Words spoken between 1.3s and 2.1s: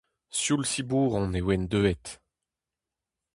e oant deuet.